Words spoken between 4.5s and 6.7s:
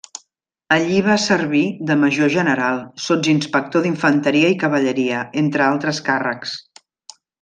i Cavalleria, entre altres càrrecs.